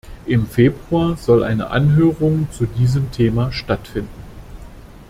[0.25, 4.09] Im Februar soll eine Anhörung zu diesem Thema stattfinden.